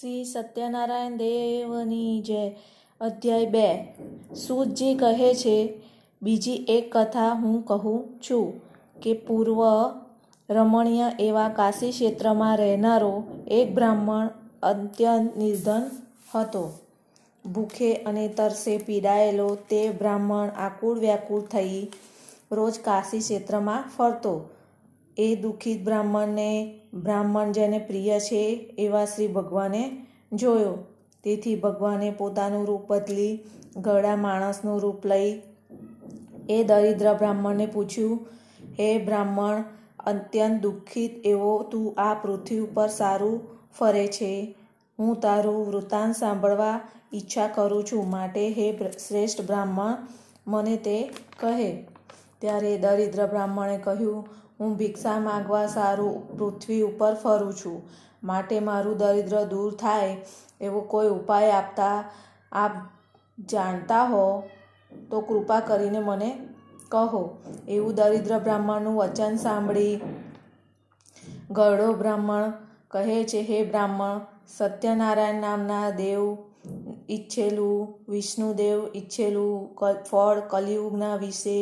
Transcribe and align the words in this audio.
શ્રી 0.00 0.24
સત્યનારાયણ 0.24 1.16
દેવની 1.16 2.22
જય. 2.22 2.50
અધ્યાય 3.00 3.46
બે. 3.46 3.94
સૂતજી 4.34 4.94
કહે 4.94 5.34
છે, 5.34 5.82
બીજી 6.22 6.54
એક 6.68 6.96
કથા 6.96 7.32
હું 7.32 7.64
કહું 7.64 8.20
છું 8.30 8.60
કે 9.02 9.12
પૂર્વ 9.12 9.62
રમણીય 10.50 11.02
એવા 11.20 11.48
કાશી 11.48 11.90
ક્ષેત્રમાં 11.90 12.56
રહેનારો 12.56 13.24
એક 13.46 13.74
બ્રાહ્મણ 13.74 14.28
અત્યંત 14.62 15.36
નિર્ધન 15.36 15.90
હતો. 16.34 16.78
ભૂખે 17.46 17.94
અને 17.94 18.28
તરસે 18.28 18.78
પીડાયેલો 18.78 19.54
તે 19.54 19.90
બ્રાહ્મણ 19.90 20.48
આકુળ 20.48 20.98
વ્યાકુળ 20.98 21.40
થઈ 21.40 21.86
રોજ 22.52 22.78
કાશી 22.78 23.18
ક્ષેત્રમાં 23.18 23.84
ફરતો. 23.96 24.48
એ 25.18 25.34
દુઃખિત 25.34 25.84
બ્રાહ્મણને, 25.84 26.80
બ્રાહ્મણ 26.94 27.52
જેને 27.52 27.78
પ્રિય 27.78 28.20
છે 28.20 28.74
એવા 28.78 29.04
શ્રી 29.04 29.26
ભગવાને 29.26 30.06
જોયો. 30.32 30.78
તેથી 31.24 31.54
ભગવાને 31.54 32.10
પોતાનું 32.10 32.66
રૂપ 32.66 32.92
બદલી 32.92 33.44
ગળા 33.76 34.16
માણસનું 34.16 34.80
રૂપ 34.80 35.06
લઈ 35.06 35.42
એ 36.50 36.64
દરિદ્ર 36.64 37.14
બ્રાહ્મણને 37.14 37.66
પૂછ્યું, 37.66 38.26
હે 38.80 38.98
બ્રાહ્મણ, 38.98 39.64
અત્યંત 40.06 40.62
દુઃખિત 40.62 41.26
એવો 41.26 41.62
તું 41.62 41.94
આ 42.00 42.14
પૃથ્વી 42.14 42.58
ઉપર 42.58 42.88
સારું 42.88 43.40
ફરે 43.78 44.06
છે. 44.06 44.54
હું 44.98 45.20
તારું 45.20 45.66
વૃત્તાંત 45.66 46.16
સાંભળવા 46.16 46.80
ઈચ્છા 47.14 47.46
કરું 47.46 47.84
છું. 47.84 48.10
માટે 48.10 48.48
હે 48.48 48.78
શ્રેષ્ઠ 49.08 49.40
બ્રાહ્મણ, 49.40 49.96
મને 50.46 50.76
તે 50.76 51.10
કહે. 51.40 51.72
ત્યારે 52.38 52.78
દરિદ્ર 52.78 53.26
બ્રાહ્મણે 53.26 53.78
કહ્યું 53.78 54.26
હું 54.62 54.76
ભિક્ષા 54.76 55.18
માગવા 55.18 55.66
સારું 55.66 56.38
પૃથ્વી 56.38 56.80
ઉપર 56.82 57.14
ફરું 57.14 57.54
છું. 57.54 57.78
માટે 58.22 58.58
મારું 58.60 58.96
દરિદ્ર 58.96 59.44
દૂર 59.44 59.74
થાય 59.74 60.16
એવો 60.60 60.80
કોઈ 60.80 61.08
ઉપાય 61.08 61.50
આપતા, 61.50 62.04
આપ 62.52 62.74
જાણતા 63.50 64.04
હો, 64.04 64.42
તો 65.10 65.20
કૃપા 65.20 65.60
કરીને 65.60 65.98
મને 65.98 66.30
કહો. 66.88 67.22
એવું 67.68 67.94
દરિદ્ર 67.94 68.38
બ્રાહ્મણનું 68.38 68.96
વચન 68.96 69.36
સાંભળી 69.36 70.00
ગરડો 71.50 71.88
બ્રાહ્મણ 71.92 72.52
કહે 72.90 73.18
છે, 73.24 73.40
હે 73.40 73.58
બ્રાહ્મણ, 73.64 74.20
સત્યનારાયણ 74.48 75.40
નામના 75.40 75.90
દેવ 75.90 76.22
ઈચ્છેલું, 77.10 77.78
વિષ્ણુદેવ 78.08 78.78
ઈચ્છેલું 78.94 79.74
ફળ, 80.10 80.40
કલિયુગના 80.48 81.16
વિશે 81.16 81.58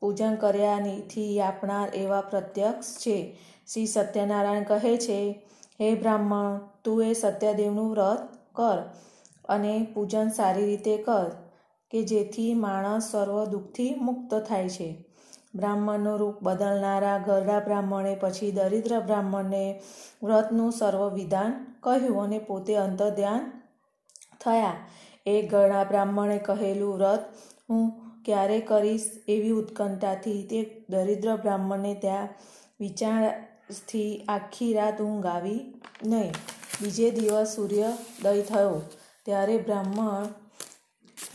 પૂજન 0.00 0.34
કર્યાથી 0.34 1.40
આપનાર 1.40 1.88
એવા 1.94 2.20
પ્રત્યક્ષ 2.20 2.96
છે. 2.96 3.38
શ્રી 3.72 3.86
સત્યનારાયણ 3.86 4.62
કહે 4.62 4.96
છે, 4.96 5.46
હે 5.80 5.94
બ્રાહ્મણ, 5.94 6.58
તું 6.84 7.04
એ 7.04 7.12
સત્યદેવનું 7.12 7.90
વ્રત 7.90 8.28
કર 8.54 8.78
અને 9.48 9.92
પૂજન 9.94 10.28
સારી 10.28 10.66
રીતે 10.66 10.96
કર, 10.96 11.30
કે 11.90 12.02
જેથી 12.02 12.54
માણસ 12.54 13.12
સર્વ 13.12 13.44
દુઃખથી 13.44 13.94
મુક્ત 13.94 14.34
થાય 14.34 14.68
છે. 14.68 15.04
બ્રાહ્મણનું 15.54 16.16
રૂપ 16.16 16.42
બદલનારા 16.42 17.18
ગરડા 17.18 17.60
બ્રાહ્મણે 17.60 18.14
પછી 18.14 18.50
દરિદ્ર 18.50 19.00
બ્રાહ્મણને 19.00 19.80
વ્રતનું 20.22 20.72
સર્વ 20.72 21.08
વિધાન 21.08 21.66
કહ્યું 21.80 22.22
અને 22.22 22.38
પોતે 22.38 22.74
અંતર્ધ્યાન 22.74 23.62
થયા. 24.40 24.76
એ 25.26 25.42
ગરડા 25.42 25.84
બ્રાહ્મણે 25.84 26.38
કહેલું 26.38 26.94
વ્રત, 26.94 27.20
હું 27.70 27.99
ક્યારે 28.24 28.60
કરીશ 28.60 29.06
એવી 29.28 29.50
ઉત્કંઠાથી 29.50 30.42
તે 30.42 30.58
દરિદ્ર 30.90 31.36
બ્રાહ્મણને 31.36 31.94
ત્યાં 31.94 32.28
વિચારથી 32.80 34.10
આખી 34.28 34.72
રાત 34.72 35.02
ઊંઘ 35.02 35.26
આવી 35.26 35.60
નહીં. 36.06 36.32
બીજે 36.82 37.10
દિવસ 37.10 37.54
સૂર્યોદય 37.56 38.42
થયો. 38.42 38.82
ત્યારે 39.24 39.56
બ્રાહ્મણ, 39.58 40.26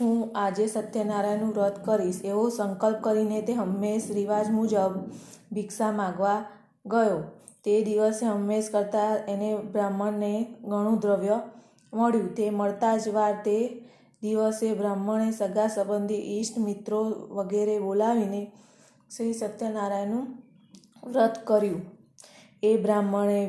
હું 0.00 0.32
આજે 0.34 0.66
સત્યનારાયણનું 0.66 1.54
વ્રત 1.54 1.84
કરીશ. 1.84 2.20
એવો 2.24 2.48
સંકલ્પ 2.48 3.00
કરીને 3.00 3.40
તે 3.42 3.52
હંમેશ 3.52 4.10
રિવાજ 4.10 4.50
મુજબ 4.50 4.94
ભિક્ષા 5.52 5.92
માગવા 5.92 6.38
ગયો. 6.86 7.18
તે 7.64 7.82
દિવસે 7.82 8.26
હંમેશ 8.26 8.70
કરતાં 8.70 9.16
એને 9.28 9.50
બ્રાહ્મણને 9.72 10.32
ઘણું 10.64 10.98
દ્રવ્ય 10.98 11.40
મળ્યું. 11.92 12.34
તે 12.34 12.50
મળતા 12.50 12.96
જ 12.96 13.08
વાર 13.08 13.34
તે 13.44 13.58
દિવસે 14.26 14.68
બ્રાહ્મણે 14.74 15.28
સગા 15.32 15.68
સંબંધી 15.68 16.24
ઈષ્ટ 16.34 16.58
મિત્રો 16.58 17.00
વગેરે 17.38 17.76
બોલાવીને 17.78 18.42
શ્રી 19.16 19.34
સત્યનારાયણનું 19.34 20.26
વ્રત 21.12 21.36
કર્યું. 21.44 21.82
એ 22.62 22.72
બ્રાહ્મણે 22.76 23.40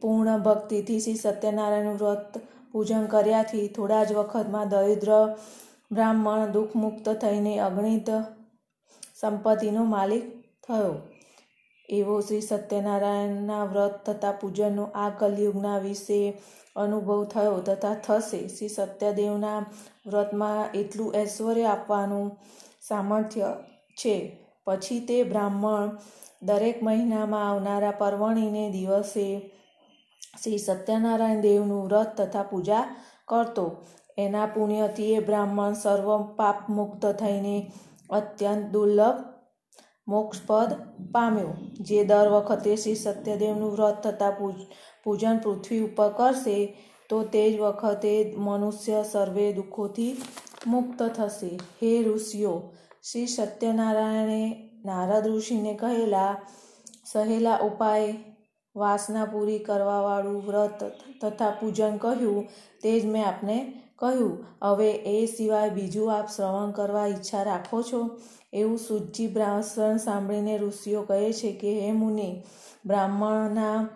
પૂર્ણ 0.00 0.42
ભક્તિથી 0.42 1.00
શ્રી 1.00 1.22
સત્યનારાયણનું 1.24 2.00
વ્રત 2.02 2.42
પૂજન 2.72 3.04
કર્યાથી 3.06 3.66
થોડા 3.68 4.04
જ 4.04 4.12
વખતમાં 4.12 4.68
દરિદ્ર 4.68 5.10
બ્રાહ્મણ 5.92 6.52
દુઃખમુક્ત 6.52 7.06
થઈને 7.22 7.54
અગણિત 7.58 8.08
સંપત્તિનો 9.20 9.82
માલિક 9.84 10.24
થયો. 10.66 10.94
એવો 11.92 12.20
શ્રી 12.20 12.40
સત્યનારાયણના 12.40 13.64
વ્રત 13.64 14.10
તથા 14.10 14.32
પૂજનનો 14.32 14.84
આ 14.94 15.08
કલયુગના 15.18 15.78
વિશે 15.78 16.42
અનુભવ 16.76 17.24
થયો 17.24 17.58
તથા 17.58 17.94
થશે. 17.94 18.48
શ્રી 18.48 18.68
સત્યદેવના 18.68 19.58
વ્રતમાં 20.06 20.72
એટલું 20.72 21.14
ઐશ્વર્ય 21.14 21.64
આપવાનું 21.64 22.38
સામર્થ્ય 22.88 23.54
છે. 23.96 24.38
પછી 24.66 25.00
તે 25.00 25.22
બ્રાહ્મણ 25.22 25.98
દરેક 26.42 26.82
મહિનામાં 26.82 27.50
આવનારા 27.50 27.90
પરવણીને 27.90 28.70
દિવસે 28.70 29.26
શ્રી 30.42 30.58
સત્યનારાયણ 30.58 31.40
દેવનું 31.40 31.84
વ્રત 31.84 32.20
તથા 32.20 32.42
પૂજા 32.42 32.96
કરતો. 33.28 33.76
એના 34.18 34.46
પુણ્યથી 34.46 35.12
એ 35.12 35.18
બ્રાહ્મણ 35.18 35.72
સર્વ 35.72 36.22
પાપ 36.36 36.70
મુક્ત 36.70 37.06
થઈને 37.06 37.72
અત્યંત 38.10 38.72
દુર્લભ 38.72 39.31
મોક્ષપદ 40.12 40.70
પામ્યો, 41.12 41.52
જે 41.80 41.98
દર 42.04 42.28
વખતે 42.34 42.72
શ્રી 42.76 43.02
સત્યદેવનું 43.02 43.74
વ્રત 43.74 44.06
તથા 44.06 44.32
પૂજન 45.04 45.36
પૃથ્વી 45.44 45.84
ઉપર 45.88 46.10
કરશે, 46.18 46.56
તો 47.10 47.16
તે 47.32 47.42
જ 47.52 47.60
વખતે 47.60 48.12
મનુષ્ય 48.38 48.98
સર્વે 49.12 49.46
દુઃખોથી 49.52 50.12
મુક્ત 50.66 51.00
થશે. 51.16 51.52
હે 51.78 51.92
ઋષિઓ, 52.04 52.54
શ્રી 53.08 53.26
સત્યનારાયણે 53.26 54.42
નારદ 54.84 55.24
ઋષિને 55.26 55.72
કહેલા, 55.74 56.32
સહેલા 57.12 57.58
ઉપાય, 57.66 58.12
વાસના 58.76 59.24
પૂરી 59.24 59.64
કરવાવાળું 59.66 60.42
વ્રત 60.46 60.80
તથા 61.22 61.52
પૂજન 61.60 61.96
કહ્યું, 61.96 62.46
તે 62.82 62.92
જ 63.00 63.02
મેં 63.06 63.24
આપને 63.26 63.56
કહ્યું. 63.98 64.36
હવે 64.62 64.90
એ 65.10 65.16
સિવાય 65.26 65.70
બીજું 65.70 66.12
આપ 66.14 66.28
શ્રવણ 66.36 66.72
કરવા 66.72 67.08
ઈચ્છા 67.08 67.42
રાખો 67.42 67.82
છો? 67.82 68.00
એવું 68.52 68.78
સૂચિ 68.78 69.26
બ્રાહ્મણ 69.26 69.96
સાંભળીને 69.96 70.58
ઋષિઓ 70.58 71.02
કહે 71.02 71.32
છે 71.32 71.52
કે, 71.52 71.80
હે 71.80 71.92
મુનિ, 71.92 72.42
બ્રાહ્મણના 72.86 73.88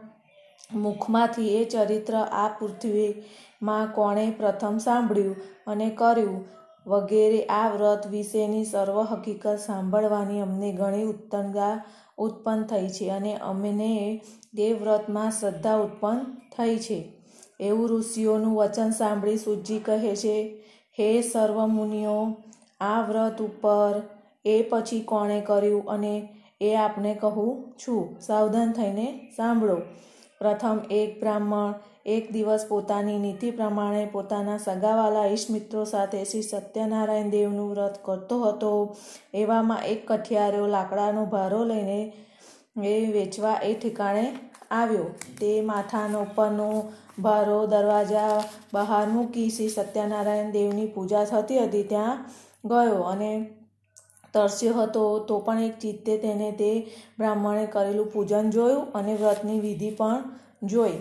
મુખમાંથી 0.74 1.56
એ 1.56 1.64
ચરિત્ર 1.64 2.14
આ 2.14 2.48
પૃથ્વીમાં 2.48 3.86
કોણે 3.86 4.30
પ્રથમ 4.30 4.78
સાંભળ્યું 4.78 5.36
અને 5.66 5.90
કર્યું? 5.90 6.44
વગેરે 6.86 7.44
આ 7.44 7.68
વ્રત 7.68 8.06
વિશેની 8.06 8.64
સર્વ 8.64 9.00
હકીકત 9.00 9.58
સાંભળવાની 9.66 10.40
અમને 10.40 10.72
ઘણી 10.72 11.04
ઉત્તંગા 11.04 11.84
ઉત્પન્ન 12.18 12.62
થઈ 12.62 12.88
છે 12.88 13.10
અને 13.10 13.36
અમને 13.36 14.20
તે 14.56 14.72
વ્રતમાં 14.72 15.30
શ્રદ્ધા 15.30 15.76
ઉત્પન્ન 15.76 16.24
થઈ 16.58 16.76
છે. 16.76 17.12
એવું 17.60 17.88
ઋષિઓનું 17.88 18.56
વચન 18.56 18.90
સાંભળી 18.90 19.36
સુજી 19.36 19.78
કહે 19.78 20.16
છે, 20.16 20.64
હે 20.98 21.22
સર્વ 21.22 21.66
મુનિઓ, 21.66 22.36
આ 22.80 23.00
વ્રત 23.00 23.42
ઉપર 23.42 24.02
એ 24.46 24.56
પછી 24.70 25.00
કોણે 25.00 25.40
કર્યું 25.40 25.84
અને 25.84 26.14
એ 26.60 26.74
આપને 26.74 27.14
કહું 27.14 27.52
છું. 27.74 28.20
સાવધાન 28.20 28.72
થઈને 28.72 29.06
સાંભળો. 29.36 29.76
પ્રથમ 30.40 30.78
એક 30.90 31.20
બ્રાહ્મણ 31.20 31.74
એક 32.06 32.32
દિવસ 32.32 32.66
પોતાની 32.68 33.18
નીતિ 33.18 33.50
પ્રમાણે 33.50 34.06
પોતાના 34.06 34.58
સગાવાલા 34.58 35.26
ઈષ્ટમિત્રો 35.26 35.84
સાથે 35.84 36.24
શ્રી 36.24 36.42
સત્યનારાયણ 36.42 37.30
દેવનું 37.30 37.70
વ્રત 37.70 37.96
કરતો 38.04 38.42
હતો. 38.42 38.96
એવામાં 39.34 39.84
એક 39.84 40.12
કઠિયારો 40.12 40.66
લાકડાનો 40.66 41.24
ભારો 41.24 41.64
લઈને 41.64 42.00
એ 42.84 43.12
વેચવા 43.12 43.56
એ 43.62 43.74
ઠેકાણે 43.74 44.26
આવ્યો. 44.70 45.08
તે 45.40 45.60
માથાનો 45.60 46.22
ઉપરનો 46.22 46.68
ભારો 47.22 47.66
દરવાજા 47.66 48.42
બહાર 48.74 49.06
મૂકી 49.08 49.50
શ્રી 49.50 49.68
સત્યનારાયણ 49.68 50.50
દેવની 50.50 50.86
પૂજા 50.86 51.24
થતી 51.24 51.58
હતી 51.58 51.82
ત્યાં 51.82 52.24
ગયો 52.64 53.02
અને 53.02 53.30
તરસ્યો 54.32 54.74
હતો, 54.74 55.18
તો 55.18 55.38
પણ 55.38 55.62
એક 55.62 55.78
ચિત્તે 55.78 56.18
તેને 56.18 56.50
તે 56.52 56.86
બ્રાહ્મણે 57.18 57.66
કરેલું 57.66 58.12
પૂજન 58.12 58.50
જોયું 58.50 58.92
અને 58.92 59.14
વ્રતની 59.14 59.60
વિધિ 59.60 59.90
પણ 59.90 60.22
જોઈ. 60.62 60.98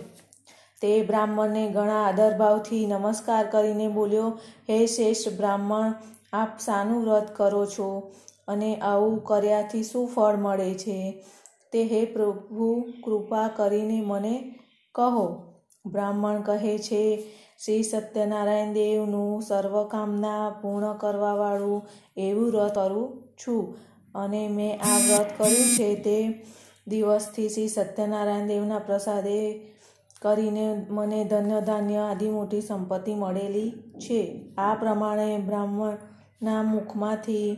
તે 0.82 1.04
બ્રાહ્મણને 1.04 1.70
ઘણા 1.70 2.04
આદરભાવથી 2.08 2.86
નમસ્કાર 2.86 3.46
કરીને 3.46 3.88
બોલ્યો, 3.88 4.40
હે 4.70 4.86
શ્રેષ્ઠ 4.86 5.38
બ્રાહ્મણ, 5.38 5.94
આપ 6.34 6.58
શાનું 6.66 7.04
વ્રત 7.04 7.28
કરો 7.36 7.66
છો 7.66 8.12
અને 8.48 8.76
આવું 8.76 9.24
કર્યાથી 9.24 9.84
શું 9.84 10.08
ફળ 10.08 10.36
મળે 10.36 10.74
છે? 10.74 11.24
તે 11.72 11.84
હે 11.84 12.06
પ્રભુ, 12.06 12.88
કૃપા 13.04 13.48
કરીને 13.48 14.02
મને 14.02 14.56
કહો. 14.96 15.44
બ્રાહ્મણ 15.86 16.42
કહે 16.42 16.78
છે 16.78 17.24
શ્રી 17.64 17.84
સત્યનારાયણ 17.84 18.74
દેવનું 18.74 19.42
સર્વકામના 19.42 20.50
પૂર્ણ 20.62 20.94
કરવાવાળું 20.94 21.88
એવું 22.18 22.52
વ્રત 22.52 22.76
કરું 22.76 23.24
છું. 23.42 23.76
અને 24.16 24.48
મેં 24.48 24.82
આ 24.82 24.98
વ્રત 24.98 25.30
કર્યું 25.38 25.70
છે 25.78 25.96
તે 25.96 26.18
દિવસથી 26.88 27.50
શ્રી 27.50 27.68
સત્યનારાયણ 27.68 28.48
દેવના 28.48 28.80
પ્રસાદે 28.80 29.40
કરીને 30.22 30.66
મને 30.90 31.24
ધન્ય 31.24 31.62
ધાન્ય 31.62 31.96
આદિ 31.98 32.30
મોટી 32.30 32.62
સંપત્તિ 32.62 33.14
મળેલી 33.14 33.72
છે. 34.00 34.22
આ 34.58 34.74
પ્રમાણે 34.74 35.38
બ્રાહ્મણના 35.38 36.64
મુખમાંથી 36.64 37.58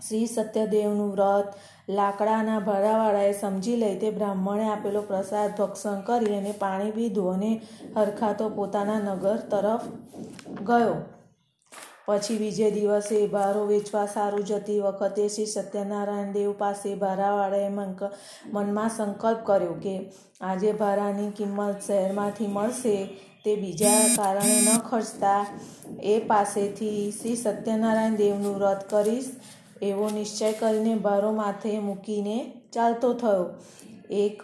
શ્રી 0.00 0.26
સત્યદેવનું 0.26 1.12
વ્રત 1.12 1.48
લાકડાના 1.90 2.60
ભરાવાળાએ 2.60 3.32
સમજી 3.32 3.76
લઈ 3.76 3.96
તે 3.96 4.10
બ્રાહ્મણે 4.10 4.66
આપેલો 4.68 5.02
પ્રસાદ 5.02 5.56
ભક્ષણ 5.58 6.00
કરી 6.02 6.36
અને 6.36 6.52
પાણી 6.58 6.92
પીધું 6.92 7.34
અને 7.34 7.50
હરખાતો 7.96 8.48
પોતાના 8.50 9.00
નગર 9.06 9.38
તરફ 9.50 9.86
ગયો. 10.62 10.96
પછી 12.06 12.38
બીજે 12.38 12.68
દિવસે 12.70 13.22
ભારો 13.28 13.62
વેચવા 13.66 14.06
સારું 14.06 14.44
જતી 14.44 14.78
વખતે 14.80 15.28
શ્રી 15.28 15.46
સત્યનારાયણ 15.46 16.32
દેવ 16.32 16.52
પાસે 16.60 16.94
ભારાવાળાએ 16.96 17.70
મનમાં 18.52 18.90
સંકલ્પ 18.90 19.40
કર્યો 19.44 19.74
કે 19.84 19.94
આજે 20.42 20.72
ભારાની 20.74 21.30
કિંમત 21.32 21.78
શહેરમાંથી 21.88 22.54
મળશે 22.54 22.96
તે 23.44 23.52
બીજા 23.56 23.98
કારણે 24.16 24.56
ન 24.56 24.80
ખર્ચતા. 24.88 25.42
એ 26.04 26.14
પાસેથી 26.30 27.12
શ્રી 27.12 27.36
સત્યનારાયણ 27.36 28.16
દેવનું 28.16 28.58
વ્રત 28.58 28.90
કરીશ. 28.90 29.30
એવો 29.82 30.10
નિશ્ચય 30.10 30.52
કરીને 30.52 30.94
ભારો 30.94 31.32
માથે 31.32 31.78
મૂકીને 31.78 32.62
ચાલતો 32.72 33.12
થયો. 33.12 33.44
એક, 34.10 34.42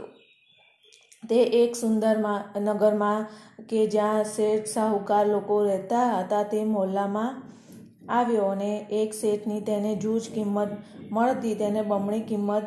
તે 1.28 1.34
એક 1.34 1.76
સુંદર 1.76 2.16
નગરમાં 2.60 3.26
કે 3.68 3.86
જ્યાં 3.86 4.24
શેઠ 4.24 4.66
સાહુકાર 4.66 5.26
લોકો 5.26 5.64
રહેતા 5.64 6.18
હતા 6.18 6.42
તે 6.42 6.64
મોહલ્લામાં 6.64 7.42
આવ્યો 8.08 8.44
અને 8.44 8.86
એક 8.90 9.14
શેઠની 9.14 9.60
તેને 9.60 9.96
જૂજ 9.96 10.30
કિંમત 10.34 10.68
મળતી 11.12 11.54
તેને 11.54 11.82
બમણી 11.82 12.20
કિંમત 12.20 12.62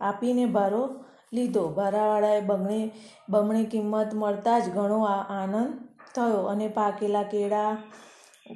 આપીને 0.00 0.46
ભારો 0.46 0.82
લીધો. 1.32 1.68
ભારાવાળાએ 1.68 2.40
બમણી 2.40 2.90
બમણી 3.28 3.64
કિંમત 3.64 4.14
મળતા 4.14 4.58
જ 4.58 4.70
ઘણો 4.70 5.04
આનંદ 5.04 5.88
થયો 6.14 6.46
અને 6.46 6.68
પાકેલા 6.68 7.22
કેળા 7.22 7.76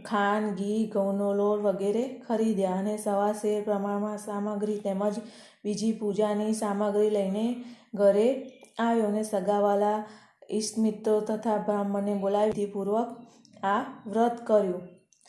ખાંડ 0.04 0.58
ઘી 0.58 0.86
ઘઉંનો 0.86 1.34
લોટ 1.34 1.60
વગેરે 1.60 2.20
ખરીદ્યા 2.28 2.74
અને 2.74 2.96
સવા 2.96 3.32
શેર 3.32 3.62
પ્રમાણમાં 3.62 4.18
સામગ્રી 4.18 4.78
તેમજ 4.78 5.18
બીજી 5.64 5.92
પૂજાની 5.92 6.52
સામગ્રી 6.52 7.10
લઈને 7.10 7.64
ઘરે 7.94 8.50
આવ્યો 8.78 9.06
અને 9.06 9.22
સગાવાલા 9.22 10.04
ઈષ્ટમિત્રો 10.50 11.20
તથા 11.20 11.56
બ્રાહ્મણને 11.56 12.14
બોલાવીપૂર્વક 12.14 13.08
આ 13.64 13.80
વ્રત 14.06 14.46
કર્યું. 14.46 14.82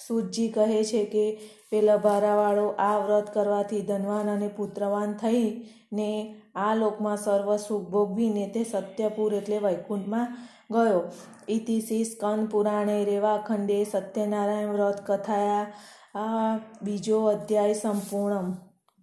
સૂતજી 0.08 0.50
કહે 0.50 0.84
છે 0.84 1.06
કે, 1.06 1.40
પેલા 1.70 1.98
ભારાવાળો 1.98 2.68
આ 2.68 2.98
વ્રત 2.98 3.34
કરવાથી 3.34 3.82
ધનવાન 3.82 4.30
અને 4.30 4.48
પુત્રવાન 4.48 5.14
થઈને 5.14 6.39
આ 6.56 6.75
લોકમાં 6.75 7.18
સર્વ 7.18 7.56
સુખ 7.56 7.90
ભોગવીને 7.90 8.48
તે 8.48 8.63
સત્યપુર 8.63 9.34
એટલે 9.34 9.57
વૈકુંઠમાં 9.57 10.38
ગયો. 10.72 11.04
ઇતિ 11.48 11.81
શ્રી 11.81 12.04
સ્કંદ 12.04 12.50
પુરાણે 12.50 13.04
રેવાખંડે 13.04 13.84
સત્યનારાયણ 13.84 14.69
વ્રત 14.69 15.01
કથાયા. 15.06 15.74
આ 16.16 16.57
બીજો 16.81 17.25
અધ્યાય 17.25 17.74
સંપૂર્ણ. 17.74 18.69